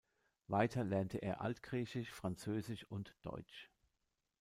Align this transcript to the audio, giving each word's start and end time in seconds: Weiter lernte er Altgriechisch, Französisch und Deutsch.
Weiter 0.47 0.83
lernte 0.83 1.19
er 1.19 1.41
Altgriechisch, 1.41 2.09
Französisch 2.11 2.85
und 2.85 3.15
Deutsch. 3.21 3.69